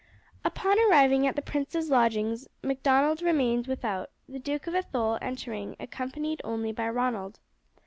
[0.43, 6.41] Upon arriving at the prince's lodgings Macdonald remained without, the Duke of Athole entering, accompanied
[6.43, 7.39] only by Ronald.